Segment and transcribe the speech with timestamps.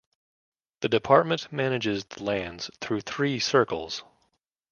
[0.79, 4.03] The department manages the lands through three circles.